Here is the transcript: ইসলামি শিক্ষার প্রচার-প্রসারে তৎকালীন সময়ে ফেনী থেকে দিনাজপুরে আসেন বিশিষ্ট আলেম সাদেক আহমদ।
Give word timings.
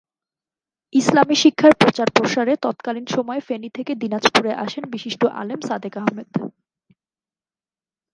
ইসলামি 0.93 1.35
শিক্ষার 1.35 1.73
প্রচার-প্রসারে 1.75 2.53
তৎকালীন 2.61 3.05
সময়ে 3.07 3.41
ফেনী 3.41 3.69
থেকে 3.69 3.91
দিনাজপুরে 3.95 4.51
আসেন 4.55 4.83
বিশিষ্ট 4.91 5.21
আলেম 5.33 5.59
সাদেক 5.61 5.93
আহমদ। 5.97 6.29